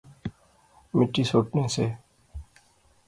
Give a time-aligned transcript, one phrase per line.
[0.95, 1.85] مٹی سٹنے سے